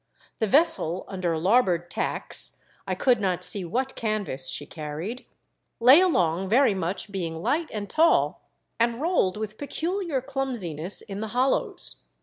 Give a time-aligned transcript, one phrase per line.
[0.39, 5.27] The vessel under larboard tacks— I could not see what canvas she carried—
[5.79, 8.41] lay along very much, being light and tall,
[8.79, 12.01] and rolled with peculiar clumsiness in the hollows.